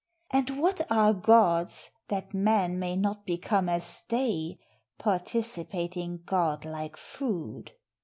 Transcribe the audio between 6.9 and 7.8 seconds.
food?